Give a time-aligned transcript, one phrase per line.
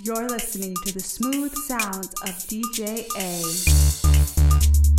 [0.00, 4.97] You're listening to the smooth sounds of DJ A.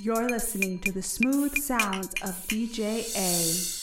[0.00, 3.77] You're listening to the smooth sounds of DJ A.